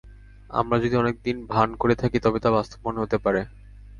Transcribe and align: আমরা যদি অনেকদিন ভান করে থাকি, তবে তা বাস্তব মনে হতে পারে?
আমরা 0.49 0.77
যদি 0.79 0.95
অনেকদিন 0.95 1.37
ভান 1.45 1.69
করে 1.75 1.95
থাকি, 1.95 2.17
তবে 2.19 2.39
তা 2.39 2.49
বাস্তব 2.51 2.79
মনে 2.85 3.01
হতে 3.01 3.17
পারে? 3.17 3.41